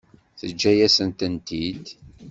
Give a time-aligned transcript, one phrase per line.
[0.39, 1.85] Teǧǧa-yasent-tent-id.